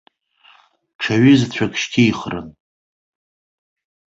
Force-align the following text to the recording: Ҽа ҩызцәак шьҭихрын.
Ҽа 1.01 1.15
ҩызцәак 1.21 1.73
шьҭихрын. 1.81 2.47